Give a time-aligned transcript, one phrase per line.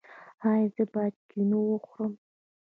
[0.49, 2.13] ایا زه باید کینو وخورم؟